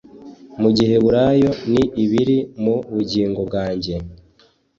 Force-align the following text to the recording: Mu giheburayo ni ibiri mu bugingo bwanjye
Mu 0.61 0.69
giheburayo 0.77 1.51
ni 1.71 1.83
ibiri 2.03 2.37
mu 2.63 2.75
bugingo 2.93 3.39
bwanjye 3.49 3.93